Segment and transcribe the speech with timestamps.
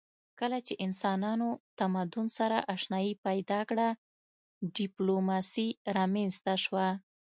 [0.39, 1.49] کله چې انسانانو
[1.79, 3.87] تمدن سره آشنايي پیدا کړه
[4.75, 6.87] ډیپلوماسي رامنځته شوه